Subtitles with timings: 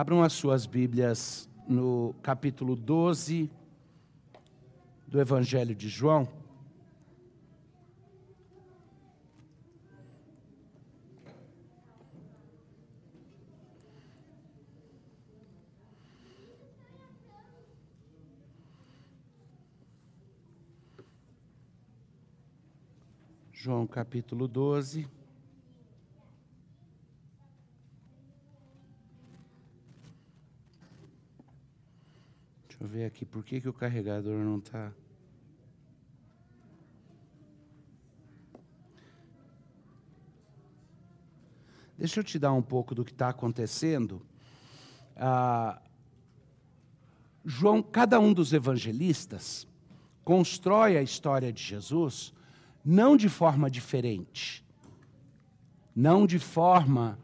[0.00, 3.50] Abram as suas Bíblias no capítulo 12
[5.08, 6.28] do Evangelho de João.
[23.52, 25.17] João capítulo 12.
[32.78, 34.92] Deixa eu ver aqui, por que, que o carregador não está.
[41.98, 44.22] Deixa eu te dar um pouco do que está acontecendo.
[45.16, 45.82] Ah,
[47.44, 49.66] João, cada um dos evangelistas
[50.22, 52.32] constrói a história de Jesus
[52.84, 54.64] não de forma diferente,
[55.96, 57.18] não de forma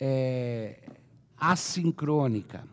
[0.00, 0.80] é,
[1.36, 2.66] assincrônica.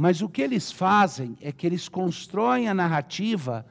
[0.00, 3.66] Mas o que eles fazem é que eles constroem a narrativa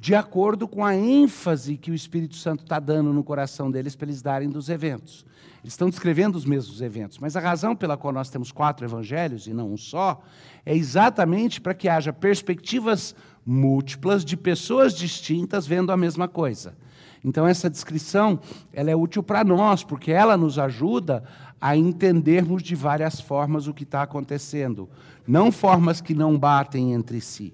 [0.00, 4.06] de acordo com a ênfase que o Espírito Santo está dando no coração deles para
[4.06, 5.26] eles darem dos eventos.
[5.62, 9.46] Eles estão descrevendo os mesmos eventos, mas a razão pela qual nós temos quatro evangelhos
[9.46, 10.22] e não um só
[10.64, 16.78] é exatamente para que haja perspectivas múltiplas de pessoas distintas vendo a mesma coisa.
[17.24, 18.38] Então essa descrição,
[18.72, 21.24] ela é útil para nós, porque ela nos ajuda
[21.60, 24.88] a entendermos de várias formas o que está acontecendo,
[25.26, 27.52] não formas que não batem entre si.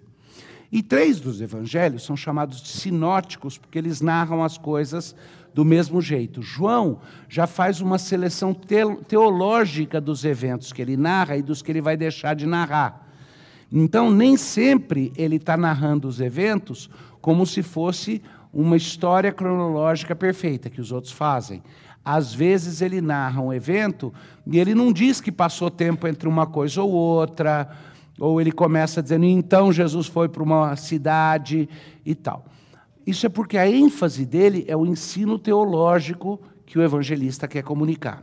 [0.70, 5.14] E três dos evangelhos são chamados de sinóticos, porque eles narram as coisas
[5.54, 6.42] do mesmo jeito.
[6.42, 8.52] João já faz uma seleção
[9.06, 13.06] teológica dos eventos que ele narra e dos que ele vai deixar de narrar.
[13.70, 16.90] Então, nem sempre ele está narrando os eventos
[17.20, 18.20] como se fosse
[18.54, 21.62] uma história cronológica perfeita que os outros fazem.
[22.04, 24.12] Às vezes ele narra um evento
[24.46, 27.68] e ele não diz que passou tempo entre uma coisa ou outra,
[28.18, 31.68] ou ele começa dizendo, então Jesus foi para uma cidade
[32.06, 32.44] e tal.
[33.06, 38.22] Isso é porque a ênfase dele é o ensino teológico que o evangelista quer comunicar.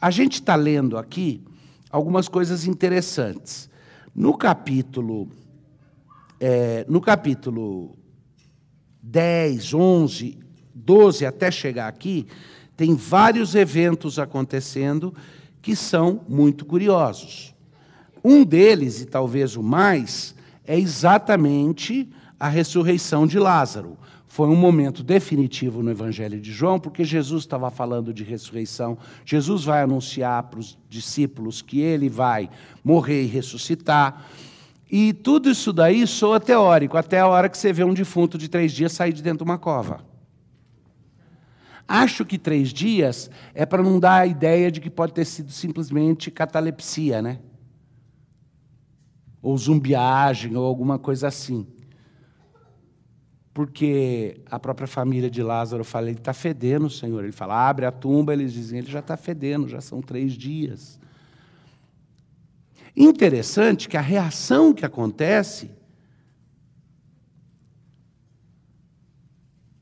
[0.00, 1.42] A gente está lendo aqui
[1.90, 3.68] algumas coisas interessantes.
[4.14, 5.28] No capítulo,
[6.38, 7.96] é, no capítulo
[9.06, 10.38] 10, 11,
[10.74, 12.26] 12 até chegar aqui,
[12.76, 15.14] tem vários eventos acontecendo
[15.60, 17.54] que são muito curiosos.
[18.24, 20.34] Um deles, e talvez o mais,
[20.66, 22.08] é exatamente
[22.40, 23.98] a ressurreição de Lázaro.
[24.26, 28.98] Foi um momento definitivo no Evangelho de João, porque Jesus estava falando de ressurreição.
[29.24, 32.50] Jesus vai anunciar para os discípulos que ele vai
[32.82, 34.26] morrer e ressuscitar.
[34.90, 38.48] E tudo isso daí soa teórico, até a hora que você vê um defunto de
[38.48, 40.04] três dias sair de dentro de uma cova.
[41.86, 45.52] Acho que três dias é para não dar a ideia de que pode ter sido
[45.52, 47.40] simplesmente catalepsia, né?
[49.42, 51.66] Ou zumbiagem, ou alguma coisa assim.
[53.52, 57.22] Porque a própria família de Lázaro fala, ele está fedendo, Senhor.
[57.22, 60.98] Ele fala, abre a tumba, eles dizem, ele já está fedendo, já são três dias.
[62.96, 65.70] Interessante que a reação que acontece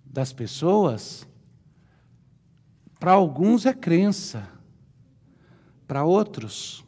[0.04, 1.26] das pessoas,
[2.98, 4.48] para alguns é crença,
[5.86, 6.84] para outros,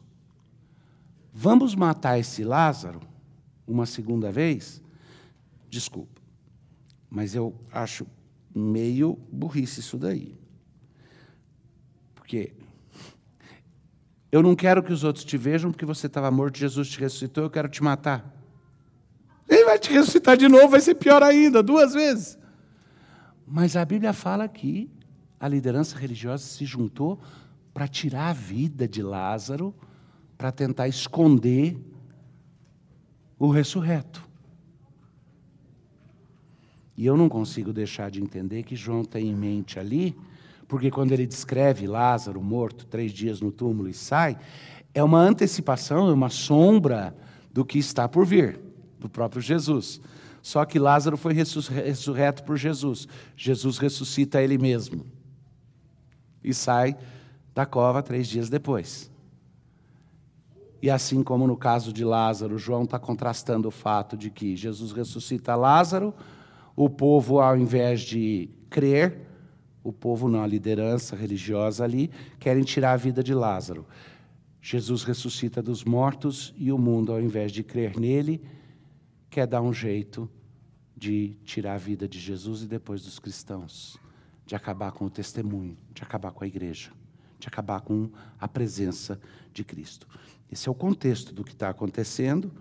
[1.33, 3.01] vamos matar esse Lázaro
[3.67, 4.81] uma segunda vez?
[5.69, 6.21] Desculpa,
[7.09, 8.07] mas eu acho
[8.53, 10.35] meio burrice isso daí.
[12.15, 12.53] Porque
[14.35, 17.45] eu não quero que os outros te vejam porque você estava morto, Jesus te ressuscitou,
[17.45, 18.35] eu quero te matar.
[19.47, 22.37] Ele vai te ressuscitar de novo, vai ser pior ainda, duas vezes.
[23.47, 24.91] Mas a Bíblia fala que
[25.39, 27.17] a liderança religiosa se juntou
[27.73, 29.73] para tirar a vida de Lázaro,
[30.37, 31.77] para tentar esconder
[33.39, 34.21] o ressurreto.
[36.97, 40.13] E eu não consigo deixar de entender que João tem em mente ali
[40.67, 44.37] porque quando ele descreve Lázaro morto três dias no túmulo e sai,
[44.93, 47.15] é uma antecipação, é uma sombra
[47.51, 48.59] do que está por vir,
[48.99, 50.01] do próprio Jesus.
[50.41, 53.07] Só que Lázaro foi ressurreto por Jesus.
[53.35, 55.05] Jesus ressuscita ele mesmo.
[56.43, 56.95] E sai
[57.53, 59.11] da cova três dias depois.
[60.81, 64.91] E assim como no caso de Lázaro, João está contrastando o fato de que Jesus
[64.91, 66.13] ressuscita Lázaro,
[66.75, 69.24] o povo, ao invés de crer,
[69.85, 72.09] o povo, não, a liderança religiosa ali,
[72.39, 73.85] querem tirar a vida de Lázaro.
[74.59, 78.43] Jesus ressuscita dos mortos e o mundo, ao invés de crer nele,
[79.29, 80.27] quer dar um jeito
[80.97, 83.95] de tirar a vida de Jesus e depois dos cristãos,
[84.43, 86.89] de acabar com o testemunho, de acabar com a igreja,
[87.37, 88.09] de acabar com
[88.39, 89.21] a presença
[89.53, 90.07] de Cristo.
[90.51, 92.51] Esse é o contexto do que está acontecendo.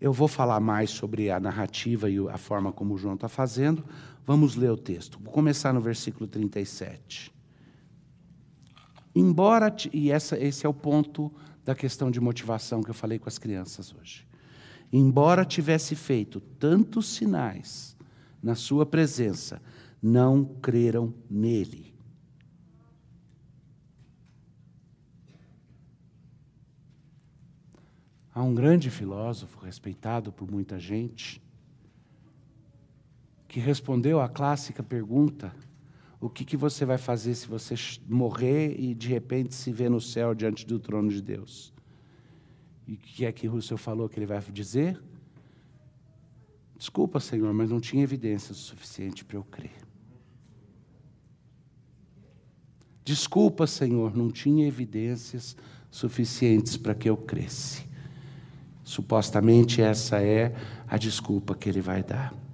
[0.00, 3.84] Eu vou falar mais sobre a narrativa e a forma como João está fazendo.
[4.26, 5.20] Vamos ler o texto.
[5.22, 7.32] Vou começar no versículo 37.
[9.14, 11.32] Embora, e essa, esse é o ponto
[11.64, 14.26] da questão de motivação que eu falei com as crianças hoje.
[14.92, 17.96] Embora tivesse feito tantos sinais
[18.42, 19.62] na sua presença,
[20.02, 21.94] não creram nele.
[28.34, 31.40] Há um grande filósofo, respeitado por muita gente,
[33.56, 35.50] que respondeu à clássica pergunta:
[36.20, 37.74] o que, que você vai fazer se você
[38.06, 41.72] morrer e de repente se vê no céu diante do trono de Deus?
[42.86, 45.02] E o que é que Russell falou que ele vai dizer?
[46.76, 49.72] Desculpa, Senhor, mas não tinha evidência suficiente para eu crer.
[53.06, 55.56] Desculpa, Senhor, não tinha evidências
[55.90, 57.86] suficientes para que eu cresce.
[58.84, 60.54] Supostamente essa é
[60.86, 62.44] a desculpa que ele vai dar.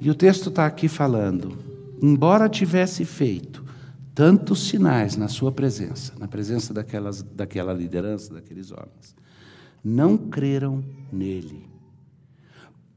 [0.00, 1.56] E o texto está aqui falando:
[2.02, 3.64] embora tivesse feito
[4.14, 9.14] tantos sinais na sua presença, na presença daquelas, daquela liderança, daqueles homens,
[9.84, 10.82] não creram
[11.12, 11.70] nele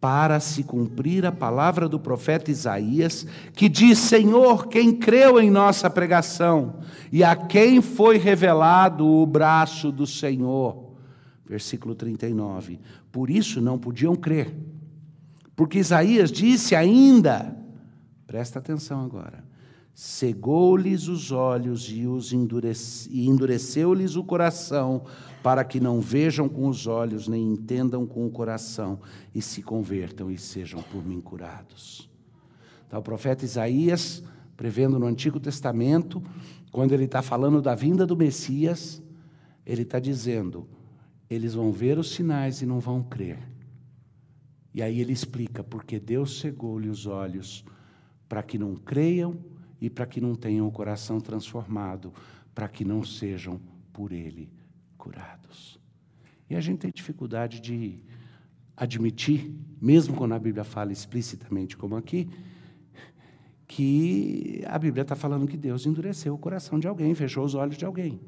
[0.03, 5.89] para se cumprir a palavra do profeta Isaías, que diz: Senhor, quem creu em nossa
[5.89, 6.79] pregação
[7.09, 10.91] e a quem foi revelado o braço do Senhor.
[11.45, 12.79] Versículo 39.
[13.11, 14.53] Por isso não podiam crer,
[15.55, 17.55] porque Isaías disse ainda,
[18.25, 19.43] presta atenção agora,
[19.93, 22.01] cegou-lhes os olhos e,
[22.35, 25.03] endurece, e endureceu-lhes o coração,
[25.43, 28.99] para que não vejam com os olhos, nem entendam com o coração,
[29.35, 32.09] e se convertam e sejam por mim curados.
[32.87, 34.23] Então, o profeta Isaías,
[34.57, 36.23] prevendo no Antigo Testamento,
[36.71, 39.01] quando ele está falando da vinda do Messias,
[39.65, 40.67] ele está dizendo:
[41.29, 43.52] eles vão ver os sinais e não vão crer.
[44.73, 47.63] E aí ele explica, porque Deus cegou-lhe os olhos
[48.27, 49.37] para que não creiam
[49.79, 52.11] e para que não tenham o coração transformado,
[52.55, 53.59] para que não sejam
[53.91, 54.49] por ele
[54.97, 55.79] curados.
[56.49, 57.99] E a gente tem dificuldade de
[58.75, 62.27] admitir, mesmo quando a Bíblia fala explicitamente, como aqui,
[63.67, 67.77] que a Bíblia está falando que Deus endureceu o coração de alguém, fechou os olhos
[67.77, 68.19] de alguém.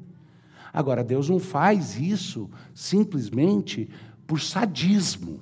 [0.72, 3.88] Agora, Deus não faz isso simplesmente
[4.26, 5.40] por sadismo.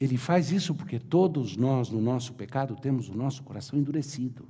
[0.00, 4.46] Ele faz isso porque todos nós, no nosso pecado, temos o nosso coração endurecido.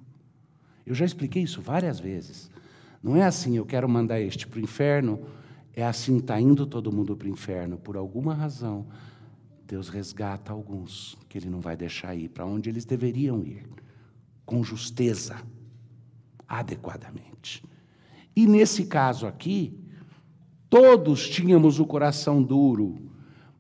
[0.84, 2.50] Eu já expliquei isso várias vezes.
[3.02, 5.20] Não é assim, eu quero mandar este para o inferno,
[5.74, 7.78] é assim, está indo todo mundo para o inferno.
[7.78, 8.86] Por alguma razão,
[9.66, 13.66] Deus resgata alguns que Ele não vai deixar ir para onde eles deveriam ir,
[14.44, 15.36] com justeza,
[16.48, 17.62] adequadamente.
[18.34, 19.78] E nesse caso aqui,
[20.70, 22.98] todos tínhamos o coração duro,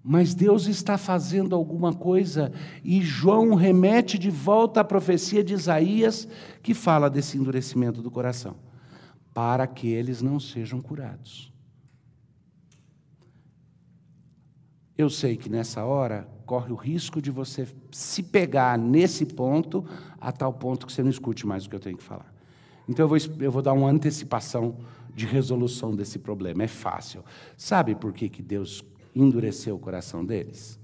[0.02, 2.52] mas Deus está fazendo alguma coisa
[2.82, 6.28] e João remete de volta à profecia de Isaías
[6.62, 8.56] que fala desse endurecimento do coração
[9.34, 11.52] para que eles não sejam curados.
[14.96, 19.84] Eu sei que nessa hora corre o risco de você se pegar nesse ponto,
[20.20, 22.34] a tal ponto que você não escute mais o que eu tenho que falar.
[22.88, 24.78] Então eu vou, eu vou dar uma antecipação
[25.14, 26.64] de resolução desse problema.
[26.64, 27.24] É fácil.
[27.56, 28.82] Sabe por que, que Deus
[29.22, 30.78] endureceu o coração deles?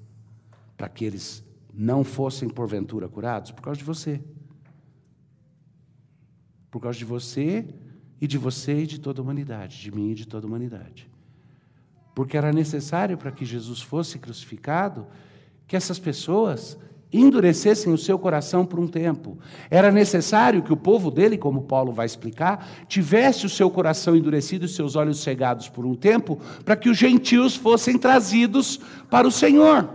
[0.77, 3.51] Para que eles não fossem porventura curados?
[3.51, 4.21] Por causa de você.
[6.71, 7.67] Por causa de você
[8.21, 11.09] e de você e de toda a humanidade, de mim e de toda a humanidade.
[12.15, 15.07] Porque era necessário para que Jesus fosse crucificado
[15.67, 16.79] que essas pessoas
[17.15, 19.39] endurecessem o seu coração por um tempo.
[19.71, 24.67] Era necessário que o povo dele, como Paulo vai explicar, tivesse o seu coração endurecido
[24.67, 29.33] e seus olhos cegados por um tempo, para que os gentios fossem trazidos para o
[29.33, 29.89] Senhor.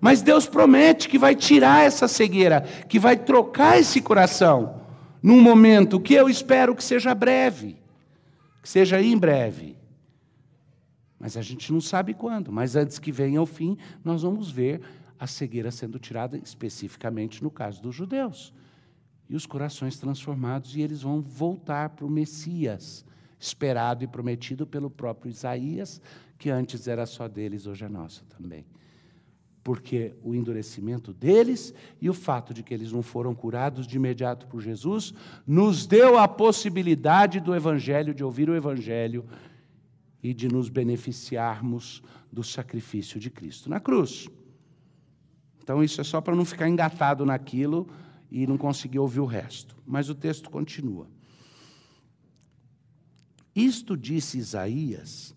[0.00, 4.82] Mas Deus promete que vai tirar essa cegueira, que vai trocar esse coração
[5.22, 7.76] num momento que eu espero que seja breve,
[8.60, 9.76] que seja em breve.
[11.18, 14.80] Mas a gente não sabe quando, mas antes que venha o fim, nós vamos ver
[15.22, 18.52] a cegueira sendo tirada especificamente no caso dos judeus.
[19.30, 23.04] E os corações transformados, e eles vão voltar para o Messias,
[23.38, 26.02] esperado e prometido pelo próprio Isaías,
[26.36, 28.66] que antes era só deles, hoje é nosso também
[29.64, 34.44] porque o endurecimento deles e o fato de que eles não foram curados de imediato
[34.48, 35.14] por Jesus
[35.46, 39.24] nos deu a possibilidade do Evangelho, de ouvir o Evangelho
[40.20, 42.02] e de nos beneficiarmos
[42.32, 44.28] do sacrifício de Cristo na cruz.
[45.62, 47.88] Então, isso é só para não ficar engatado naquilo
[48.30, 49.76] e não consegui ouvir o resto.
[49.86, 51.06] Mas o texto continua.
[53.54, 55.34] Isto disse Isaías,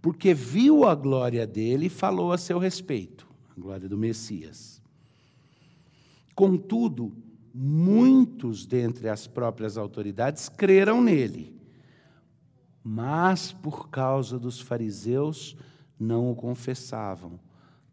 [0.00, 3.26] porque viu a glória dele e falou a seu respeito,
[3.56, 4.82] a glória do Messias.
[6.34, 7.16] Contudo,
[7.54, 11.58] muitos dentre as próprias autoridades creram nele,
[12.82, 15.56] mas por causa dos fariseus
[15.98, 17.40] não o confessavam,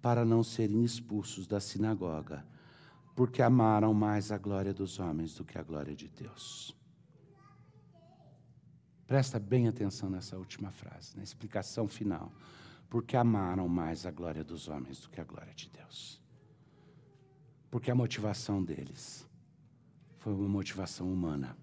[0.01, 2.45] para não serem expulsos da sinagoga,
[3.15, 6.75] porque amaram mais a glória dos homens do que a glória de Deus.
[9.11, 12.31] Presta bem atenção nessa última frase, na explicação final.
[12.89, 16.21] Porque amaram mais a glória dos homens do que a glória de Deus.
[17.69, 19.27] Porque a motivação deles
[20.17, 21.57] foi uma motivação humana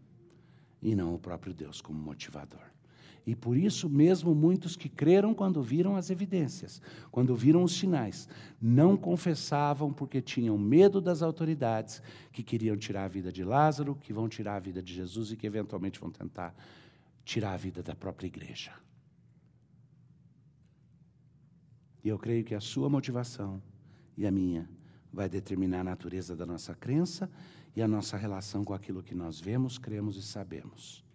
[0.82, 2.77] e não o próprio Deus como motivador.
[3.28, 6.80] E por isso mesmo muitos que creram quando viram as evidências,
[7.10, 8.26] quando viram os sinais,
[8.58, 14.14] não confessavam porque tinham medo das autoridades que queriam tirar a vida de Lázaro, que
[14.14, 16.54] vão tirar a vida de Jesus e que eventualmente vão tentar
[17.22, 18.72] tirar a vida da própria igreja.
[22.02, 23.62] E eu creio que a sua motivação
[24.16, 24.66] e a minha
[25.12, 27.30] vai determinar a natureza da nossa crença
[27.76, 31.06] e a nossa relação com aquilo que nós vemos, cremos e sabemos.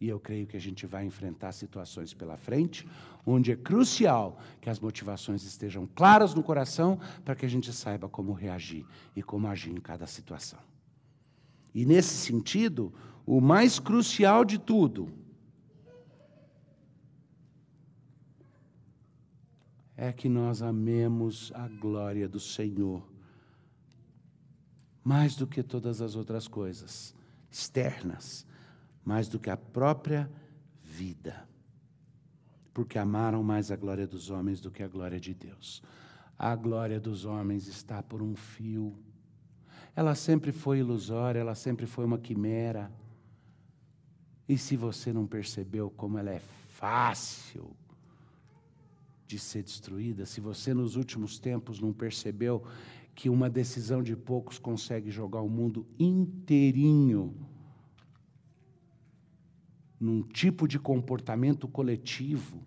[0.00, 2.88] E eu creio que a gente vai enfrentar situações pela frente,
[3.26, 8.08] onde é crucial que as motivações estejam claras no coração para que a gente saiba
[8.08, 10.58] como reagir e como agir em cada situação.
[11.74, 12.92] E nesse sentido,
[13.26, 15.12] o mais crucial de tudo
[19.96, 23.06] é que nós amemos a glória do Senhor
[25.04, 27.14] mais do que todas as outras coisas
[27.50, 28.46] externas,
[29.04, 30.30] mais do que a própria
[30.82, 31.46] vida.
[32.72, 35.82] Porque amaram mais a glória dos homens do que a glória de Deus.
[36.38, 38.96] A glória dos homens está por um fio.
[39.94, 42.90] Ela sempre foi ilusória, ela sempre foi uma quimera.
[44.48, 47.76] E se você não percebeu como ela é fácil
[49.26, 52.64] de ser destruída, se você nos últimos tempos não percebeu
[53.14, 57.49] que uma decisão de poucos consegue jogar o mundo inteirinho
[60.00, 62.64] num tipo de comportamento coletivo,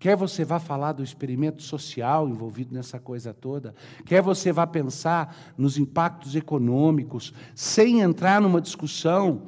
[0.00, 3.74] Quer você vá falar do experimento social envolvido nessa coisa toda,
[4.06, 9.42] quer você vá pensar nos impactos econômicos, sem entrar numa discussão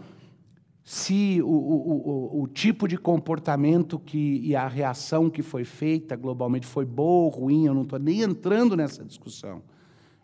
[0.85, 6.17] se o, o, o, o, tipo de comportamento que, e a reação que foi feita
[6.17, 9.63] globalmente foi boa ou ruim, eu não estou nem entrando nessa discussão.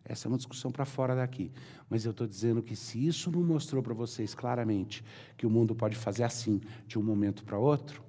[0.09, 1.53] Essa é uma discussão para fora daqui.
[1.89, 5.05] Mas eu estou dizendo que se isso não mostrou para vocês claramente
[5.37, 8.03] que o mundo pode fazer assim, de um momento para outro,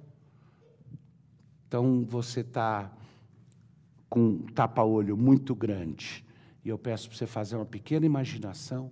[1.68, 2.90] então você está
[4.08, 6.26] com um tapa-olho muito grande.
[6.64, 8.90] E eu peço para você fazer uma pequena imaginação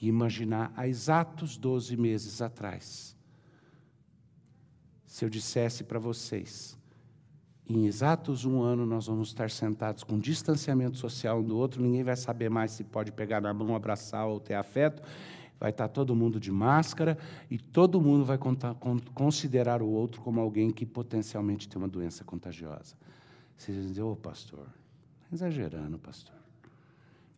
[0.00, 3.16] e imaginar há exatos 12 meses atrás.
[5.04, 6.77] Se eu dissesse para vocês,
[7.68, 12.02] em exatos um ano nós vamos estar sentados com distanciamento social um do outro, ninguém
[12.02, 15.02] vai saber mais se pode pegar na mão, abraçar ou ter afeto,
[15.60, 17.18] vai estar todo mundo de máscara
[17.50, 18.38] e todo mundo vai
[19.14, 22.96] considerar o outro como alguém que potencialmente tem uma doença contagiosa.
[23.56, 26.34] Vocês vão dizer, ô oh, pastor, tá exagerando, pastor.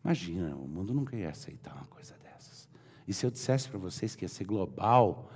[0.03, 2.21] Imagina, o mundo nunca ia aceitar uma coisa
[3.07, 5.29] e se eu dissesse para vocês que ia ser global,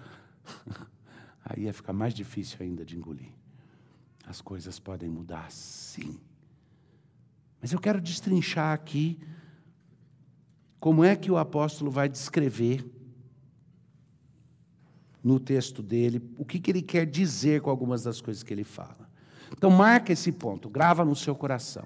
[1.44, 3.32] aí ia ficar mais difícil ainda de engolir.
[4.28, 6.20] As coisas podem mudar, sim.
[7.62, 9.20] Mas eu quero destrinchar aqui
[10.80, 12.86] como é que o apóstolo vai descrever
[15.24, 18.64] no texto dele o que, que ele quer dizer com algumas das coisas que ele
[18.64, 19.10] fala.
[19.52, 21.86] Então, marca esse ponto, grava no seu coração.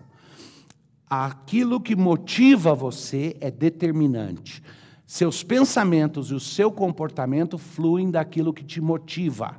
[1.10, 4.62] Aquilo que motiva você é determinante.
[5.06, 9.58] Seus pensamentos e o seu comportamento fluem daquilo que te motiva.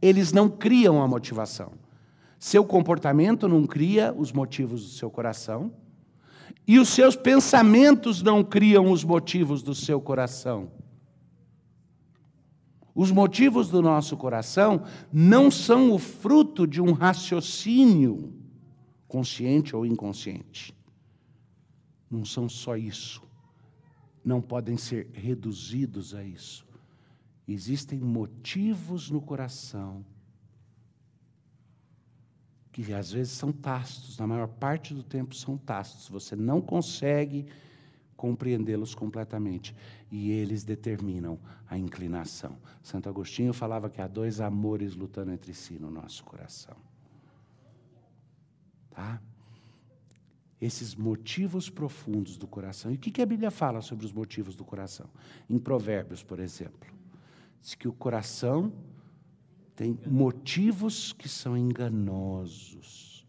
[0.00, 1.72] Eles não criam a motivação.
[2.46, 5.72] Seu comportamento não cria os motivos do seu coração.
[6.64, 10.70] E os seus pensamentos não criam os motivos do seu coração.
[12.94, 18.32] Os motivos do nosso coração não são o fruto de um raciocínio
[19.08, 20.72] consciente ou inconsciente.
[22.08, 23.26] Não são só isso
[24.24, 26.64] não podem ser reduzidos a isso.
[27.46, 30.04] Existem motivos no coração
[32.82, 37.46] que às vezes são tácitos, na maior parte do tempo são tácitos, você não consegue
[38.16, 39.74] compreendê-los completamente.
[40.10, 42.56] E eles determinam a inclinação.
[42.82, 46.76] Santo Agostinho falava que há dois amores lutando entre si no nosso coração.
[48.90, 49.20] Tá?
[50.58, 52.90] esses motivos profundos do coração.
[52.90, 55.06] E o que a Bíblia fala sobre os motivos do coração?
[55.50, 56.90] Em Provérbios, por exemplo,
[57.60, 58.72] diz que o coração
[59.76, 63.26] tem motivos que são enganosos.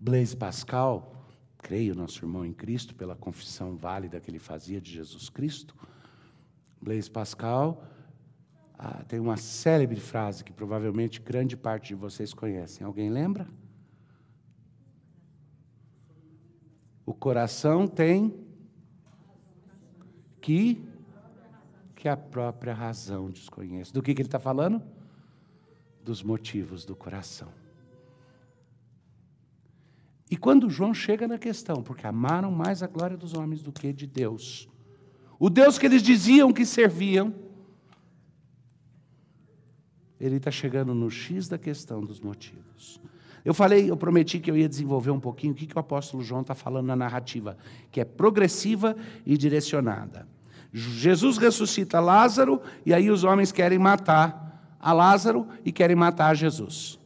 [0.00, 1.14] Blaise Pascal,
[1.58, 5.76] creio, nosso irmão em Cristo, pela confissão válida que ele fazia de Jesus Cristo,
[6.80, 7.84] Blaise Pascal
[8.78, 12.86] ah, tem uma célebre frase que provavelmente grande parte de vocês conhecem.
[12.86, 13.46] Alguém lembra?
[17.04, 18.34] O coração tem
[20.40, 20.82] que
[21.94, 23.92] que a própria razão desconhece.
[23.92, 24.82] Do que, que ele está falando?
[26.04, 27.48] Dos motivos do coração.
[30.30, 33.92] E quando João chega na questão, porque amaram mais a glória dos homens do que
[33.92, 34.68] de Deus,
[35.38, 37.34] o Deus que eles diziam que serviam,
[40.20, 43.00] ele está chegando no X da questão dos motivos.
[43.44, 46.22] Eu falei, eu prometi que eu ia desenvolver um pouquinho o que, que o apóstolo
[46.22, 47.56] João está falando na narrativa,
[47.90, 50.28] que é progressiva e direcionada.
[50.72, 54.49] Jesus ressuscita Lázaro e aí os homens querem matar
[54.80, 56.98] a Lázaro e querem matar Jesus.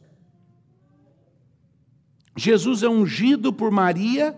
[2.36, 4.36] Jesus é ungido por Maria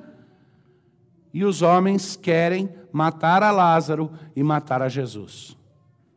[1.32, 5.56] e os homens querem matar a Lázaro e matar a Jesus.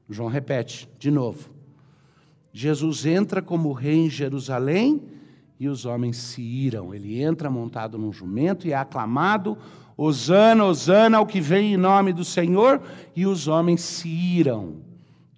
[0.10, 1.50] João repete de novo.
[2.52, 5.04] Jesus entra como rei em Jerusalém
[5.60, 6.94] e os homens se iram.
[6.94, 9.58] Ele entra montado num jumento e é aclamado:
[9.96, 12.82] Hosana, Hosana, ao que vem em nome do Senhor,
[13.16, 14.89] e os homens se iram.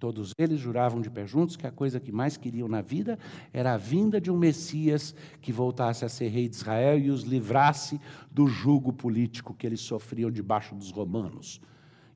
[0.02, 3.16] Todos eles juravam de pé juntos que a coisa que mais queriam na vida
[3.52, 7.22] era a vinda de um Messias que voltasse a ser rei de Israel e os
[7.22, 11.60] livrasse do jugo político que eles sofriam debaixo dos romanos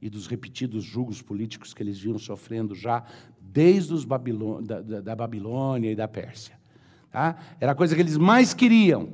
[0.02, 3.05] e dos repetidos julgos políticos que eles vinham sofrendo já
[3.40, 6.59] desde os Babilô da, da, da Babilônia e da Pérsia.
[7.12, 7.37] Tá?
[7.61, 9.11] Era a coisa que eles mais queriam.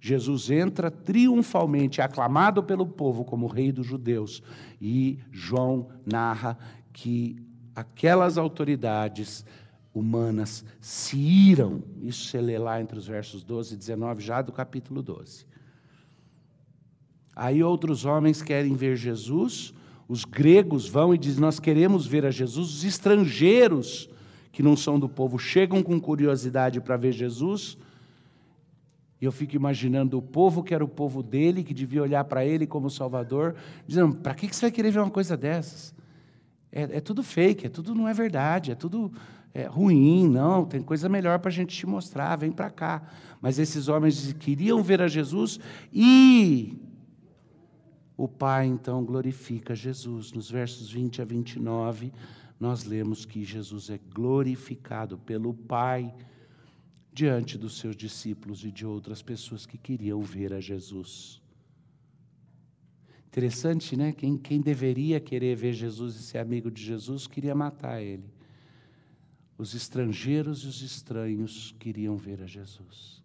[0.00, 4.42] Jesus entra triunfalmente, aclamado pelo povo como rei dos judeus,
[4.80, 6.58] e João narra
[6.92, 7.45] que
[7.76, 9.44] aquelas autoridades
[9.94, 11.82] humanas se iram.
[12.02, 15.46] Isso você lê lá entre os versos 12 e 19, já do capítulo 12.
[17.34, 19.74] Aí outros homens querem ver Jesus,
[20.08, 22.76] os gregos vão e dizem: Nós queremos ver a Jesus.
[22.76, 24.08] Os estrangeiros,
[24.50, 27.76] que não são do povo, chegam com curiosidade para ver Jesus.
[29.20, 32.44] E eu fico imaginando o povo que era o povo dele, que devia olhar para
[32.44, 33.54] ele como Salvador,
[33.86, 35.95] dizendo: Para que você vai querer ver uma coisa dessas?
[36.76, 39.10] É, é tudo fake, é tudo não é verdade, é tudo
[39.54, 43.02] é, ruim, não, tem coisa melhor para a gente te mostrar, vem para cá.
[43.40, 45.58] Mas esses homens queriam ver a Jesus
[45.90, 46.76] e
[48.14, 50.32] o Pai então glorifica Jesus.
[50.32, 52.12] Nos versos 20 a 29,
[52.60, 56.14] nós lemos que Jesus é glorificado pelo Pai
[57.10, 61.40] diante dos seus discípulos e de outras pessoas que queriam ver a Jesus.
[63.36, 64.12] Interessante, né?
[64.12, 68.32] Quem, quem deveria querer ver Jesus e ser amigo de Jesus queria matar ele.
[69.58, 73.22] Os estrangeiros e os estranhos queriam ver a Jesus.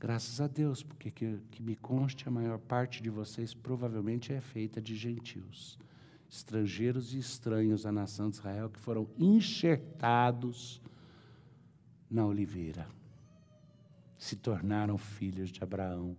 [0.00, 4.40] Graças a Deus, porque que, que me conste, a maior parte de vocês provavelmente é
[4.40, 5.78] feita de gentios,
[6.26, 10.80] estrangeiros e estranhos à nação de Israel que foram enxertados
[12.10, 12.88] na oliveira,
[14.16, 16.16] se tornaram filhos de Abraão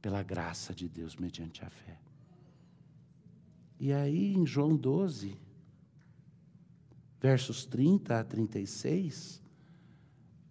[0.00, 1.98] pela graça de Deus mediante a fé.
[3.78, 5.36] E aí em João 12,
[7.20, 9.42] versos 30 a 36,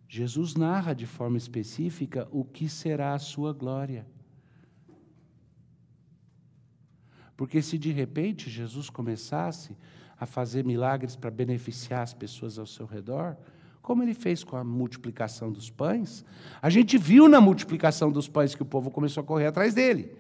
[0.08, 4.08] Jesus narra de forma específica o que será a sua glória.
[7.38, 9.78] Porque se de repente Jesus começasse
[10.18, 13.38] a fazer milagres para beneficiar as pessoas ao seu redor,
[13.90, 16.24] como ele fez com a multiplicação dos pães,
[16.62, 20.16] a gente viu na multiplicação dos pães que o povo começou a correr atrás dele.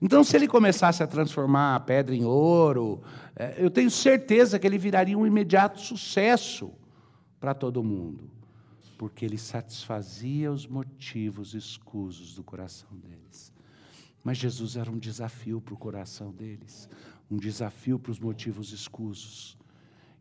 [0.00, 3.02] Então, se ele começasse a transformar a pedra em ouro,
[3.34, 6.70] é, eu tenho certeza que ele viraria um imediato sucesso
[7.40, 8.30] para todo mundo
[8.96, 13.52] porque ele satisfazia os motivos escusos do coração deles.
[14.22, 16.88] Mas Jesus era um desafio para o coração deles,
[17.28, 19.58] um desafio para os motivos escusos.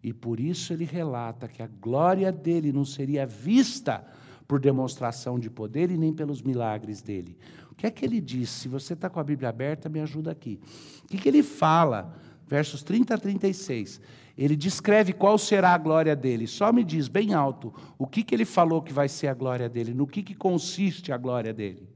[0.04, 4.06] E por isso ele relata que a glória dele não seria vista
[4.46, 7.38] por demonstração de poder e nem pelos milagres dele.
[7.72, 8.50] O que é que ele diz?
[8.50, 10.60] Se você está com a Bíblia aberta, me ajuda aqui.
[11.06, 12.14] O que, que ele fala?
[12.46, 14.02] Versos 30 a 36.
[14.38, 16.48] Ele descreve qual será a glória dele.
[16.48, 19.70] Só me diz bem alto o que, que ele falou que vai ser a glória
[19.70, 21.88] dele, no que, que consiste a glória dele.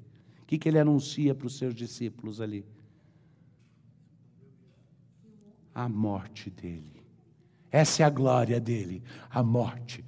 [0.43, 2.65] O que, que ele anuncia para os seus discípulos ali?
[5.75, 6.96] A morte dele.
[7.71, 10.03] Essa é a glória dele, a morte.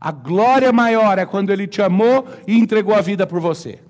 [0.00, 3.80] A glória maior é quando ele te amou e entregou a vida por você.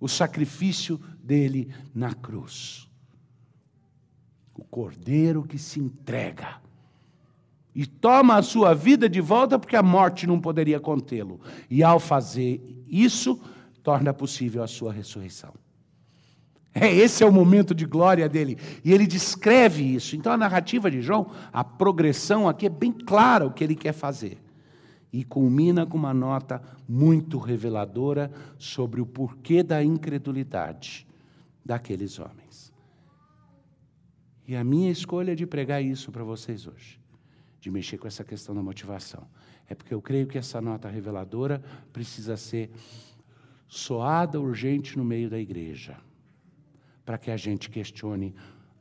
[0.00, 2.90] o sacrifício dele na cruz.
[4.54, 6.60] O cordeiro que se entrega
[7.74, 11.40] e toma a sua vida de volta porque a morte não poderia contê-lo.
[11.70, 13.40] E ao fazer isso,
[13.82, 15.54] torna possível a sua ressurreição.
[16.80, 18.58] É, esse é o momento de glória dele.
[18.84, 20.16] E ele descreve isso.
[20.16, 23.92] Então a narrativa de João, a progressão aqui é bem clara o que ele quer
[23.92, 24.38] fazer.
[25.12, 31.06] E culmina com uma nota muito reveladora sobre o porquê da incredulidade
[31.64, 32.72] daqueles homens.
[34.48, 36.98] E a minha escolha é de pregar isso para vocês hoje
[37.64, 39.26] de mexer com essa questão da motivação.
[39.66, 41.62] É porque eu creio que essa nota reveladora
[41.94, 42.70] precisa ser
[43.66, 45.96] soada urgente no meio da igreja,
[47.04, 48.34] para que a gente questione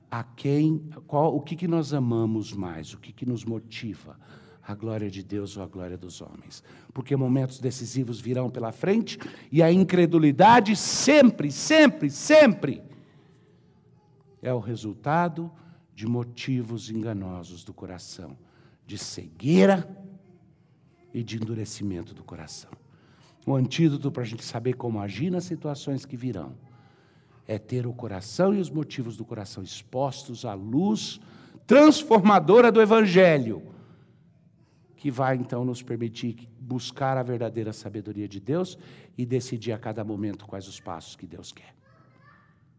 [0.10, 4.18] a quem, qual, o que, que nós amamos mais, o que, que nos motiva,
[4.62, 6.64] a glória de Deus ou a glória dos homens.
[6.94, 9.18] Porque momentos decisivos virão pela frente
[9.52, 12.82] e a incredulidade sempre, sempre, sempre
[14.42, 15.52] é o resultado
[15.96, 18.38] de motivos enganosos do coração
[18.86, 19.88] de cegueira
[21.14, 22.72] e de endurecimento do coração.
[23.46, 26.56] O antídoto para a gente saber como agir nas situações que virão
[27.48, 31.20] é ter o coração e os motivos do coração expostos à luz
[31.66, 33.64] transformadora do Evangelho,
[34.98, 38.78] que vai então nos permitir buscar a verdadeira sabedoria de Deus
[39.18, 41.74] e decidir a cada momento quais os passos que Deus quer.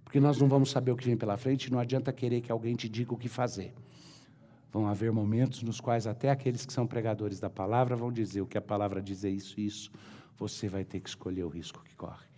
[0.05, 2.75] Porque nós não vamos saber o que vem pela frente, não adianta querer que alguém
[2.75, 3.75] te diga o que fazer.
[4.73, 8.47] Vão haver momentos nos quais até aqueles que são pregadores da palavra vão dizer o
[8.47, 9.91] que a palavra diz é isso isso.
[10.37, 12.34] Você vai ter que escolher o risco que corre.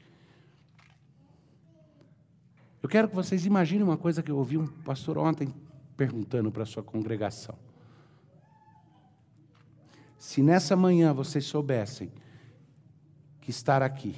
[2.87, 5.53] Eu quero que vocês imaginem uma coisa que eu ouvi um pastor ontem
[5.96, 7.59] perguntando para a sua congregação.
[10.16, 12.12] Se nessa manhã vocês soubessem
[13.40, 14.14] que estar aqui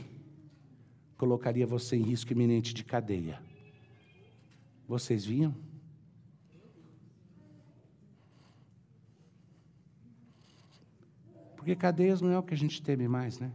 [1.16, 3.40] colocaria você em risco iminente de cadeia,
[4.86, 5.54] vocês vinham?
[11.56, 13.50] Porque cadeias não é o que a gente teme mais, né?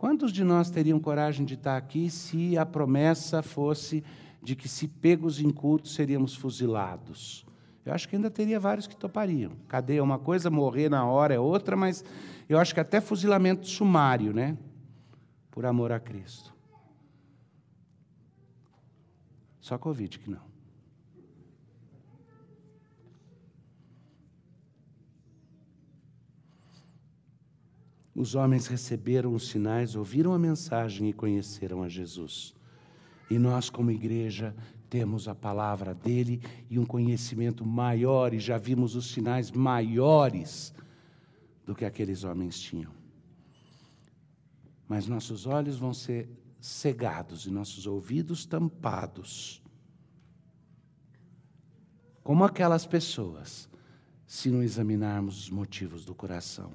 [0.00, 4.02] Quantos de nós teriam coragem de estar aqui se a promessa fosse
[4.42, 7.44] de que, se pegos em culto, seríamos fuzilados?
[7.84, 9.52] Eu acho que ainda teria vários que topariam.
[9.68, 12.02] Cadeia é uma coisa, morrer na hora é outra, mas
[12.48, 14.56] eu acho que até fuzilamento sumário, né?
[15.50, 16.50] Por amor a Cristo.
[19.60, 20.40] Só Covid que não.
[28.20, 32.54] Os homens receberam os sinais, ouviram a mensagem e conheceram a Jesus.
[33.30, 34.54] E nós, como igreja,
[34.90, 40.74] temos a palavra dele e um conhecimento maior, e já vimos os sinais maiores
[41.64, 42.92] do que aqueles homens tinham.
[44.86, 46.28] Mas nossos olhos vão ser
[46.60, 49.62] cegados e nossos ouvidos tampados.
[52.22, 53.66] Como aquelas pessoas,
[54.26, 56.70] se não examinarmos os motivos do coração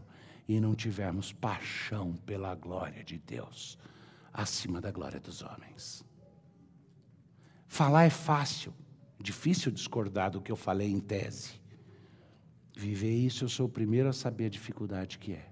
[0.48, 3.78] e não tivermos paixão pela glória de Deus
[4.34, 6.04] acima da glória dos homens.
[7.68, 8.74] Falar é fácil,
[9.20, 11.54] difícil discordar do que eu falei em tese.
[12.76, 15.48] Viver isso, eu sou o primeiro a saber a dificuldade que é.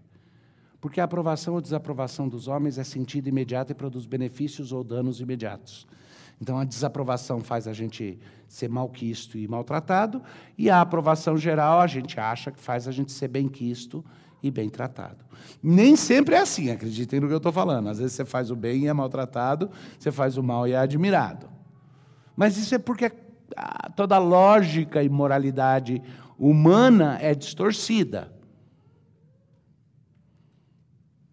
[0.82, 5.22] Porque a aprovação ou desaprovação dos homens é sentida imediata e produz benefícios ou danos
[5.22, 5.88] imediatos.
[6.42, 10.22] Então, a desaprovação faz a gente ser malquisto e maltratado,
[10.58, 14.04] e a aprovação geral a gente acha que faz a gente ser benquisto
[14.44, 15.24] e bem tratado.
[15.64, 17.88] Nem sempre é assim, acreditem no que eu estou falando.
[17.88, 20.78] Às vezes você faz o bem e é maltratado, você faz o mal e é
[20.78, 21.50] admirado.
[22.36, 23.10] Mas isso é porque
[23.96, 26.02] toda a lógica e moralidade
[26.38, 28.34] humana é distorcida.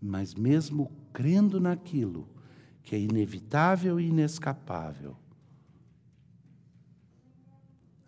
[0.01, 2.29] Mas mesmo crendo naquilo
[2.83, 5.17] que é inevitável e inescapável,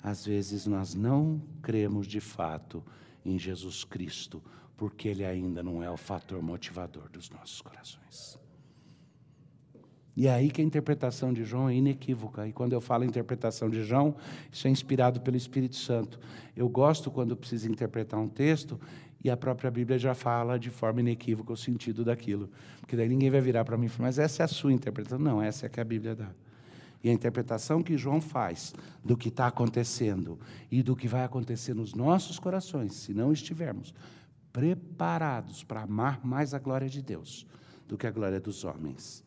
[0.03, 2.85] às vezes nós não cremos de fato
[3.25, 4.43] em Jesus Cristo
[4.83, 8.37] porque ele ainda não é o fator motivador dos nossos corações.
[10.17, 12.49] E é aí que a interpretação de João é inequívoca.
[12.49, 14.17] E quando eu falo interpretação de João,
[14.51, 16.19] isso é inspirado pelo Espírito Santo.
[16.57, 18.77] Eu gosto quando preciso interpretar um texto
[19.23, 22.51] e a própria Bíblia já fala de forma inequívoca o sentido daquilo.
[22.81, 25.21] Porque daí ninguém vai virar para mim e falar, mas essa é a sua interpretação.
[25.21, 26.31] Não, essa é que a Bíblia dá.
[27.05, 30.41] E a interpretação que João faz do que está acontecendo
[30.73, 33.95] e do que vai acontecer nos nossos corações, se não estivermos
[34.53, 37.47] preparados para amar mais a glória de Deus
[37.89, 39.25] do que a glória dos homens.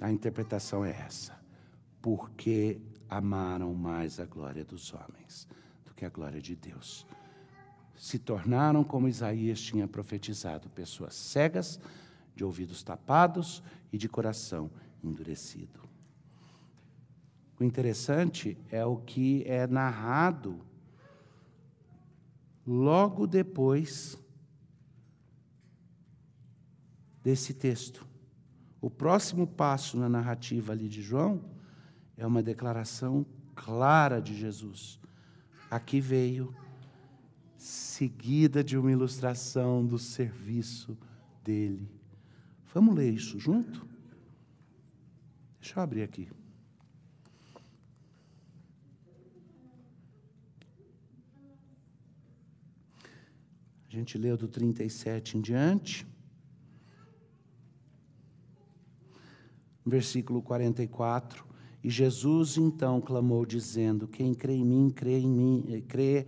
[0.00, 1.40] A interpretação é essa.
[2.00, 5.46] Porque amaram mais a glória dos homens
[5.84, 7.06] do que a glória de Deus.
[7.94, 11.78] Se tornaram, como Isaías tinha profetizado, pessoas cegas
[12.34, 14.70] de ouvidos tapados e de coração
[15.04, 15.80] endurecido.
[17.60, 20.58] O interessante é o que é narrado
[22.66, 24.18] logo depois
[27.22, 28.06] desse texto.
[28.80, 31.44] O próximo passo na narrativa ali de João
[32.16, 34.98] é uma declaração clara de Jesus.
[35.70, 36.54] Aqui veio,
[37.56, 40.98] seguida de uma ilustração do serviço
[41.44, 41.88] dele.
[42.74, 43.86] Vamos ler isso junto?
[45.60, 46.28] Deixa eu abrir aqui.
[53.92, 56.06] A gente leu do 37 em diante.
[59.84, 61.44] Versículo 44.
[61.84, 66.26] E Jesus então clamou, dizendo: Quem crê em mim, crê em mim, crê,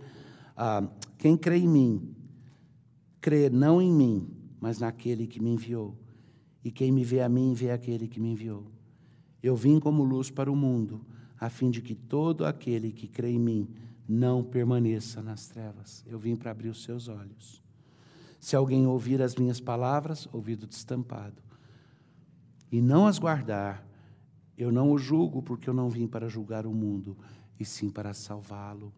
[0.55, 2.15] ah, quem crê em mim,
[3.19, 5.97] crê não em mim, mas naquele que me enviou.
[6.63, 8.67] E quem me vê a mim, vê aquele que me enviou.
[9.41, 11.03] Eu vim como luz para o mundo,
[11.39, 13.67] a fim de que todo aquele que crê em mim
[14.07, 16.03] não permaneça nas trevas.
[16.07, 17.61] Eu vim para abrir os seus olhos.
[18.39, 21.41] Se alguém ouvir as minhas palavras, ouvido destampado,
[22.71, 23.83] e não as guardar,
[24.57, 27.17] eu não o julgo, porque eu não vim para julgar o mundo,
[27.59, 28.93] e sim para salvá-lo.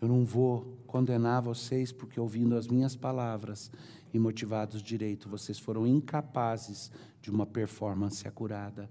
[0.00, 3.70] Eu não vou condenar vocês, porque ouvindo as minhas palavras
[4.12, 6.90] e motivados direito, vocês foram incapazes
[7.22, 8.90] de uma performance acurada.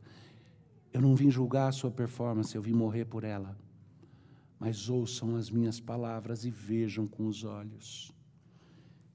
[0.92, 3.56] Eu não vim julgar a sua performance, eu vim morrer por ela
[4.60, 8.12] mas ouçam as minhas palavras e vejam com os olhos.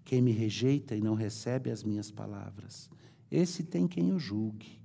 [0.04, 2.90] Quem me rejeita e não recebe as minhas palavras,
[3.30, 4.80] esse tem quem o julgue.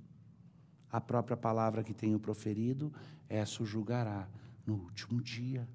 [0.90, 2.92] A própria palavra que tenho proferido,
[3.28, 4.28] essa o julgará
[4.66, 5.68] no último dia.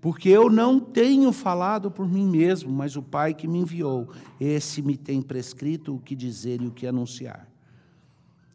[0.00, 4.82] Porque eu não tenho falado por mim mesmo, mas o Pai que me enviou, esse
[4.82, 7.50] me tem prescrito o que dizer e o que anunciar.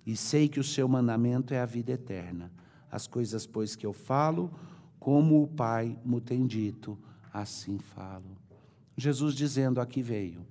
[0.05, 2.51] E sei que o seu mandamento é a vida eterna.
[2.91, 4.51] As coisas, pois, que eu falo,
[4.99, 6.97] como o Pai me tem dito,
[7.33, 8.37] assim falo.
[8.97, 10.45] Jesus dizendo: Aqui veio.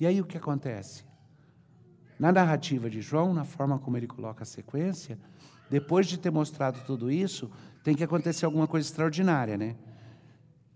[0.00, 1.04] E aí o que acontece?
[2.18, 5.18] Na narrativa de João, na forma como ele coloca a sequência,
[5.70, 7.50] depois de ter mostrado tudo isso,
[7.84, 9.76] tem que acontecer alguma coisa extraordinária, né?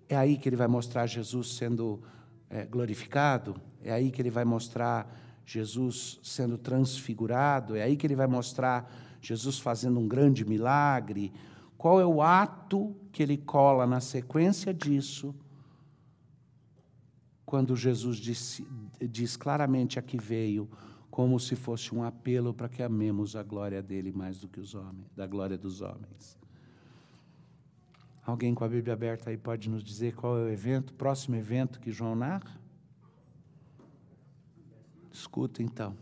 [0.08, 2.02] É aí que ele vai mostrar Jesus sendo
[2.48, 5.10] é, glorificado, é aí que ele vai mostrar
[5.44, 11.32] Jesus sendo transfigurado, é aí que ele vai mostrar Jesus fazendo um grande milagre,
[11.82, 15.34] qual é o ato que ele cola na sequência disso,
[17.44, 18.62] quando Jesus diz,
[19.00, 20.70] diz claramente a que veio,
[21.10, 24.76] como se fosse um apelo para que amemos a glória dele mais do que os
[24.76, 26.38] homens, da glória dos homens.
[28.24, 31.80] Alguém com a Bíblia aberta aí pode nos dizer qual é o evento, próximo evento
[31.80, 32.60] que João narra?
[35.10, 35.96] Escuta então.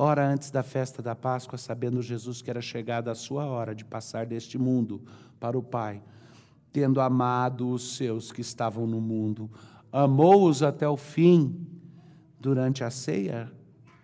[0.00, 3.84] Ora, antes da festa da Páscoa, sabendo Jesus que era chegada a sua hora de
[3.84, 5.02] passar deste mundo
[5.40, 6.00] para o Pai,
[6.72, 9.50] tendo amado os seus que estavam no mundo,
[9.90, 11.66] amou-os até o fim.
[12.38, 13.52] Durante a ceia,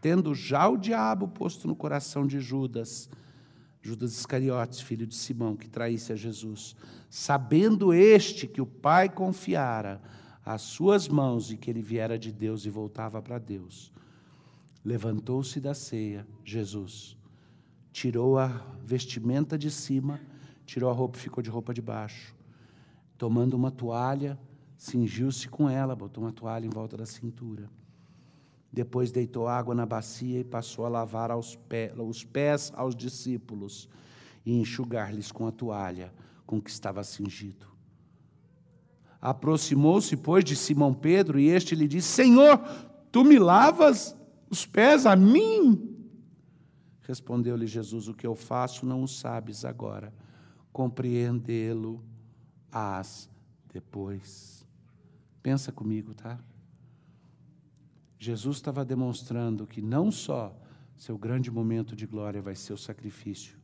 [0.00, 3.09] tendo já o diabo posto no coração de Judas,
[3.80, 6.74] Judas Iscariotes, filho de Simão, que traísse a Jesus,
[7.09, 10.02] sabendo este que o Pai confiara
[10.44, 13.94] às suas mãos e que ele viera de Deus e voltava para Deus
[14.84, 17.16] Levantou-se da ceia, Jesus,
[17.90, 18.48] tirou a
[18.84, 20.20] vestimenta de cima,
[20.66, 22.34] tirou a roupa ficou de roupa de baixo.
[23.16, 24.38] Tomando uma toalha,
[24.76, 27.70] cingiu-se com ela, botou uma toalha em volta da cintura.
[28.70, 33.88] Depois deitou água na bacia e passou a lavar os pés aos discípulos
[34.44, 36.12] e enxugar-lhes com a toalha
[36.44, 37.66] com que estava cingido.
[39.18, 42.58] Aproximou-se, pois, de Simão Pedro e este lhe disse: Senhor,
[43.10, 44.14] tu me lavas
[44.54, 45.98] os pés a mim?
[47.02, 50.14] Respondeu-lhe Jesus: O que eu faço não o sabes agora,
[50.72, 53.28] compreendê-lo-ás
[53.72, 54.64] depois.
[55.42, 56.38] Pensa comigo, tá?
[58.16, 60.58] Jesus estava demonstrando que não só
[60.96, 63.58] seu grande momento de glória vai ser o sacrifício,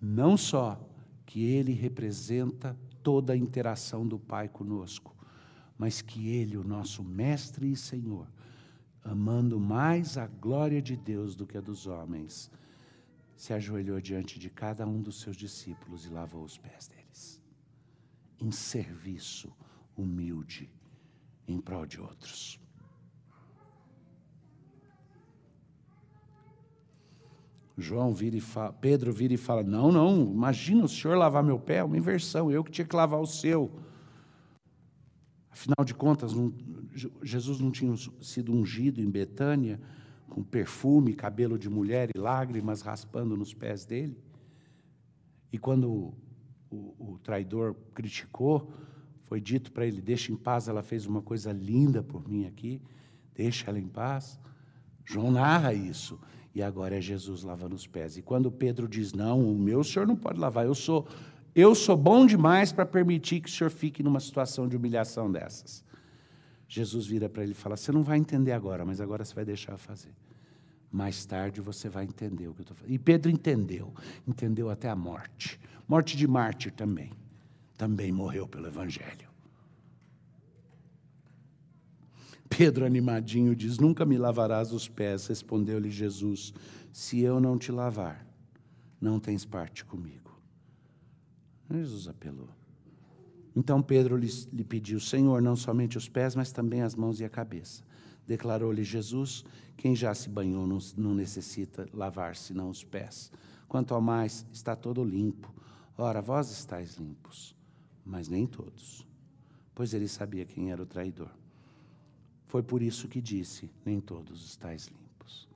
[0.00, 0.84] não só
[1.24, 5.14] que ele representa toda a interação do Pai conosco,
[5.78, 8.26] mas que ele, o nosso Mestre e Senhor,
[9.02, 12.50] amando mais a glória de Deus do que a dos homens,
[13.36, 17.42] se ajoelhou diante de cada um dos seus discípulos e lavou os pés deles,
[18.38, 19.50] em serviço
[19.96, 20.70] humilde
[21.48, 22.60] em prol de outros.
[27.76, 31.58] João vira e fala, Pedro vira e fala: Não, não, imagina o senhor lavar meu
[31.58, 33.70] pé, uma inversão, eu que tinha que lavar o seu.
[35.50, 36.52] Afinal de contas, não,
[37.22, 39.80] Jesus não tinha sido ungido em Betânia
[40.28, 44.16] com perfume, cabelo de mulher e lágrimas raspando nos pés dele?
[45.52, 46.14] E quando
[46.70, 48.72] o, o, traidor criticou,
[49.24, 52.80] foi dito para ele: Deixa em paz, ela fez uma coisa linda por mim aqui,
[53.34, 54.38] deixa ela em paz.
[55.04, 56.18] João narra isso.
[56.54, 58.16] E agora é Jesus lavando os pés.
[58.16, 61.08] E quando Pedro diz: Não, o meu senhor não pode lavar, eu sou
[61.54, 65.84] eu sou bom demais para permitir que o senhor fique numa situação de humilhação dessas.
[66.68, 69.44] Jesus vira para ele e fala: Você não vai entender agora, mas agora você vai
[69.44, 70.14] deixar eu fazer.
[70.90, 72.92] Mais tarde você vai entender o que eu estou falando.
[72.92, 73.92] E Pedro entendeu,
[74.26, 75.60] entendeu até a morte.
[75.88, 77.10] Morte de mártir também.
[77.76, 79.28] Também morreu pelo Evangelho.
[82.48, 85.26] Pedro, animadinho, diz: Nunca me lavarás os pés.
[85.26, 86.52] Respondeu-lhe Jesus:
[86.92, 88.24] Se eu não te lavar,
[89.00, 90.29] não tens parte comigo.
[91.78, 92.48] Jesus apelou.
[93.54, 97.24] Então Pedro lhe, lhe pediu: Senhor, não somente os pés, mas também as mãos e
[97.24, 97.82] a cabeça.
[98.26, 99.44] Declarou-lhe Jesus:
[99.76, 103.32] Quem já se banhou não, não necessita lavar senão os pés.
[103.68, 105.52] Quanto ao mais, está todo limpo.
[105.96, 107.54] Ora, vós estáis limpos,
[108.04, 109.06] mas nem todos.
[109.74, 111.30] Pois ele sabia quem era o traidor.
[112.46, 115.48] Foi por isso que disse: Nem todos estáis limpos.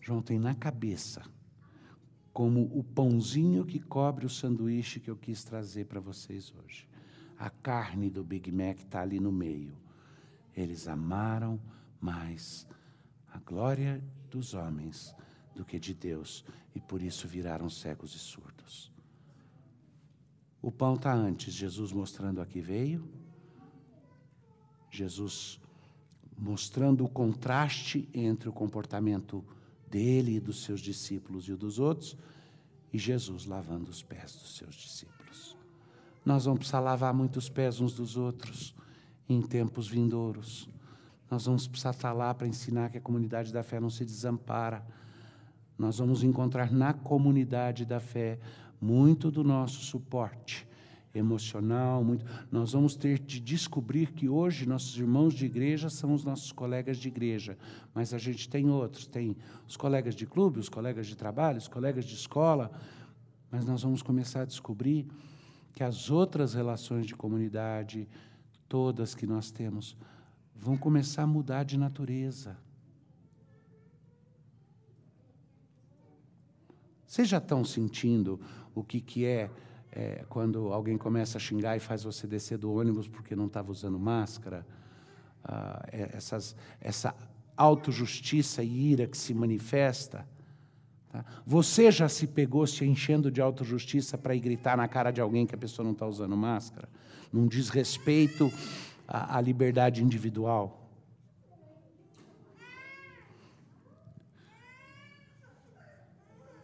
[0.00, 1.22] João tem na cabeça
[2.36, 6.86] como o pãozinho que cobre o sanduíche que eu quis trazer para vocês hoje.
[7.38, 9.74] A carne do Big Mac está ali no meio.
[10.54, 11.58] Eles amaram
[11.98, 12.68] mais
[13.32, 15.14] a glória dos homens
[15.54, 16.44] do que de Deus,
[16.74, 18.92] e por isso viraram cegos e surdos.
[20.60, 23.02] O pão está antes, Jesus mostrando a que veio,
[24.90, 25.58] Jesus
[26.36, 29.42] mostrando o contraste entre o comportamento
[29.90, 32.16] dele e dos seus discípulos e dos outros,
[32.92, 35.56] e Jesus lavando os pés dos seus discípulos.
[36.24, 38.74] Nós vamos precisar lavar muitos pés uns dos outros
[39.28, 40.68] em tempos vindouros.
[41.30, 44.84] Nós vamos precisar estar lá para ensinar que a comunidade da fé não se desampara.
[45.78, 48.38] Nós vamos encontrar na comunidade da fé
[48.80, 50.66] muito do nosso suporte
[51.18, 52.24] emocional, muito.
[52.50, 56.98] Nós vamos ter de descobrir que hoje nossos irmãos de igreja são os nossos colegas
[56.98, 57.56] de igreja,
[57.94, 61.68] mas a gente tem outros, tem os colegas de clube, os colegas de trabalho, os
[61.68, 62.70] colegas de escola,
[63.50, 65.06] mas nós vamos começar a descobrir
[65.72, 68.08] que as outras relações de comunidade,
[68.68, 69.96] todas que nós temos,
[70.54, 72.56] vão começar a mudar de natureza.
[77.06, 78.40] Vocês já estão sentindo
[78.74, 79.50] o que, que é
[79.96, 83.72] é, quando alguém começa a xingar e faz você descer do ônibus porque não estava
[83.72, 84.66] usando máscara,
[85.42, 87.14] ah, é, essas, essa
[87.56, 90.28] autojustiça e ira que se manifesta.
[91.10, 91.24] Tá?
[91.46, 95.46] Você já se pegou se enchendo de autojustiça para ir gritar na cara de alguém
[95.46, 96.88] que a pessoa não está usando máscara?
[97.32, 98.52] Num desrespeito
[99.08, 100.85] à, à liberdade individual?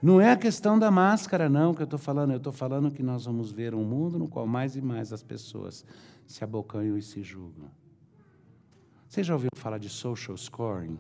[0.02, 2.32] Não é a questão da máscara, não, que eu estou falando.
[2.32, 5.22] Eu estou falando que nós vamos ver um mundo no qual mais e mais as
[5.22, 5.84] pessoas
[6.26, 7.70] se abocanham e se julgam.
[9.08, 10.98] Você já ouviu falar de social scoring?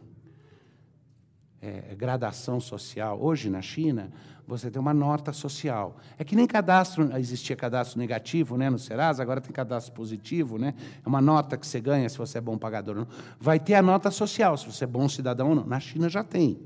[1.60, 3.20] É, é, gradação social.
[3.20, 4.12] Hoje, na China,
[4.46, 5.96] você tem uma nota social.
[6.16, 10.58] É que nem cadastro, existia cadastro negativo né, no Serasa, agora tem cadastro positivo.
[10.58, 10.74] Né?
[11.04, 13.08] É uma nota que você ganha se você é bom pagador ou não.
[13.40, 15.66] Vai ter a nota social, se você é bom cidadão ou não.
[15.66, 16.60] Na China já tem.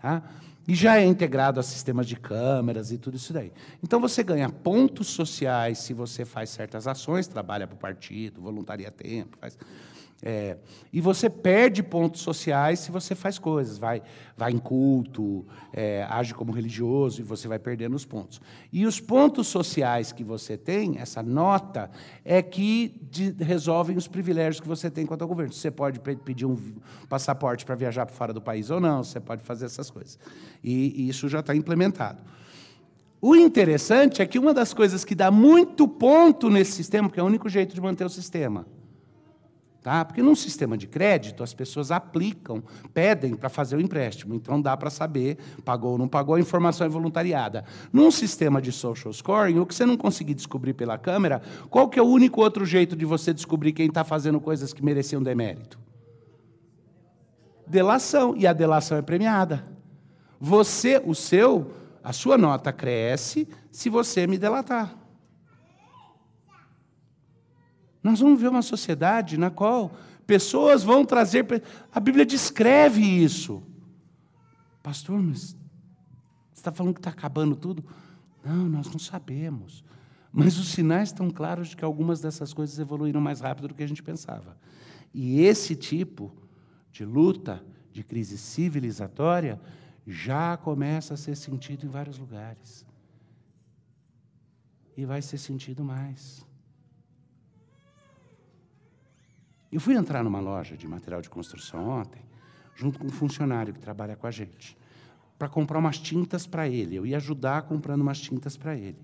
[0.00, 0.22] Tá?
[0.68, 3.52] E já é integrado a sistemas de câmeras e tudo isso daí.
[3.82, 8.90] Então você ganha pontos sociais se você faz certas ações, trabalha para o partido, voluntaria
[8.90, 9.58] tempo, faz.
[10.22, 10.58] É,
[10.92, 14.02] e você perde pontos sociais se você faz coisas, vai,
[14.36, 18.40] vai em culto, é, age como religioso e você vai perdendo os pontos.
[18.70, 21.90] E os pontos sociais que você tem, essa nota,
[22.22, 25.54] é que de, resolvem os privilégios que você tem quanto ao governo.
[25.54, 26.56] Você pode pedir um
[27.08, 30.18] passaporte para viajar para fora do país ou não, você pode fazer essas coisas.
[30.62, 32.22] E, e isso já está implementado.
[33.22, 37.22] O interessante é que uma das coisas que dá muito ponto nesse sistema, porque é
[37.22, 38.66] o único jeito de manter o sistema,
[39.82, 40.04] Tá?
[40.04, 42.62] Porque num sistema de crédito, as pessoas aplicam,
[42.92, 44.34] pedem para fazer o empréstimo.
[44.34, 47.64] Então dá para saber, pagou ou não pagou, a informação é voluntariada.
[47.90, 51.98] Num sistema de social scoring, o que você não conseguir descobrir pela câmera, qual que
[51.98, 55.78] é o único outro jeito de você descobrir quem está fazendo coisas que mereciam demérito?
[57.66, 58.36] Delação.
[58.36, 59.64] E a delação é premiada.
[60.38, 61.72] Você, o seu,
[62.04, 64.99] a sua nota cresce se você me delatar.
[68.02, 69.92] Nós vamos ver uma sociedade na qual
[70.26, 71.44] pessoas vão trazer.
[71.92, 73.62] A Bíblia descreve isso.
[74.82, 75.56] Pastor, mas
[76.52, 77.84] você está falando que está acabando tudo?
[78.44, 79.84] Não, nós não sabemos.
[80.32, 83.82] Mas os sinais estão claros de que algumas dessas coisas evoluíram mais rápido do que
[83.82, 84.56] a gente pensava.
[85.12, 86.32] E esse tipo
[86.92, 89.60] de luta, de crise civilizatória,
[90.06, 92.86] já começa a ser sentido em vários lugares.
[94.96, 96.44] E vai ser sentido mais.
[99.70, 102.20] Eu fui entrar numa loja de material de construção ontem,
[102.74, 104.76] junto com um funcionário que trabalha com a gente,
[105.38, 106.96] para comprar umas tintas para ele.
[106.96, 108.98] Eu ia ajudar comprando umas tintas para ele.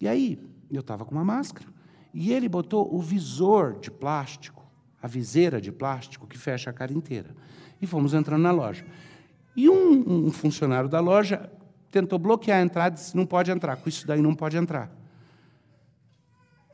[0.00, 0.38] E aí,
[0.70, 1.68] eu estava com uma máscara,
[2.12, 4.64] e ele botou o visor de plástico,
[5.02, 7.34] a viseira de plástico que fecha a cara inteira.
[7.80, 8.84] E fomos entrando na loja.
[9.56, 11.50] E um, um funcionário da loja
[11.90, 14.90] tentou bloquear a entrada disse: não pode entrar, com isso daí não pode entrar.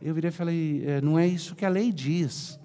[0.00, 2.59] Eu virei e falei: é, não é isso que a lei diz.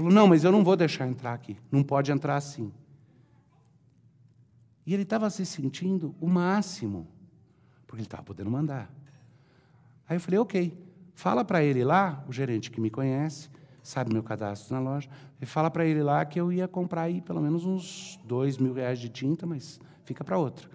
[0.00, 2.72] Ele falou: não, mas eu não vou deixar entrar aqui, não pode entrar assim.
[4.86, 7.06] E ele estava se sentindo o máximo,
[7.86, 8.90] porque ele estava podendo mandar.
[10.08, 10.78] Aí eu falei: ok,
[11.14, 13.50] fala para ele lá, o gerente que me conhece,
[13.82, 15.08] sabe meu cadastro na loja,
[15.40, 18.72] e fala para ele lá que eu ia comprar aí pelo menos uns dois mil
[18.72, 20.68] reais de tinta, mas fica para outra.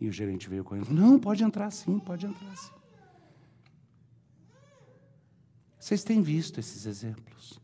[0.00, 2.77] E o gerente veio correndo, não, pode entrar sim, pode entrar sim.
[5.88, 7.58] Vocês têm visto esses exemplos?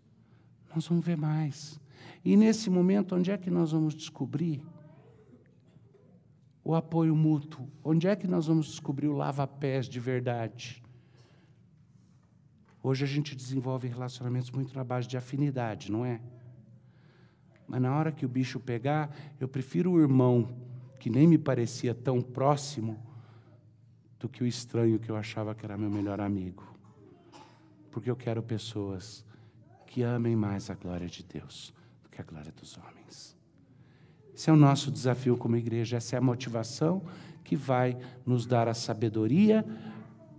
[0.75, 1.79] Nós vamos ver mais.
[2.25, 4.65] E nesse momento, onde é que nós vamos descobrir
[6.65, 7.69] o apoio mútuo?
[7.85, 10.83] Onde é que nós vamos descobrir o lava-pés de verdade?
[12.83, 16.19] Hoje a gente desenvolve relacionamentos muito na base de afinidade, não é?
[17.69, 20.49] Mas na hora que o bicho pegar, eu prefiro o irmão
[20.99, 22.99] que nem me parecia tão próximo
[24.19, 26.74] do que o estranho que eu achava que era meu melhor amigo.
[27.95, 29.25] Porque eu quero pessoas
[29.87, 31.73] que amem mais a glória de Deus
[32.03, 33.37] do que a glória dos homens.
[34.35, 37.05] Esse é o nosso desafio como igreja, essa é a motivação
[37.45, 39.65] que vai nos dar a sabedoria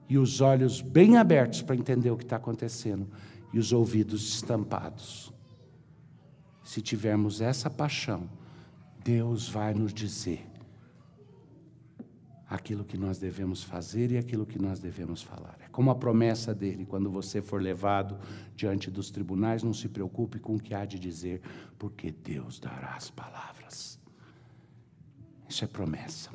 [0.09, 3.07] e os olhos bem abertos para entender o que está acontecendo
[3.53, 5.31] e os ouvidos estampados.
[6.61, 8.29] Se tivermos essa paixão,
[9.01, 10.45] Deus vai nos dizer
[12.49, 15.57] aquilo que nós devemos fazer e aquilo que nós devemos falar.
[15.59, 18.17] É como a promessa dele: quando você for levado
[18.55, 21.41] diante dos tribunais, não se preocupe com o que há de dizer,
[21.77, 23.99] porque Deus dará as palavras.
[25.47, 26.31] Isso é promessa.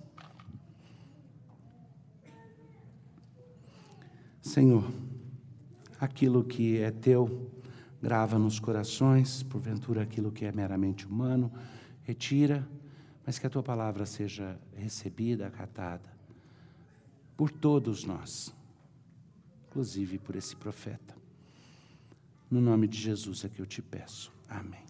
[4.41, 4.85] Senhor,
[6.01, 7.51] aquilo que é teu,
[8.03, 11.53] grava nos corações, porventura aquilo que é meramente humano,
[12.03, 12.67] retira,
[13.25, 16.11] mas que a tua palavra seja recebida, acatada
[17.37, 18.55] por todos nós,
[19.69, 21.17] inclusive por esse profeta.
[22.51, 24.33] No nome de Jesus é que eu te peço.
[24.49, 24.90] Amém.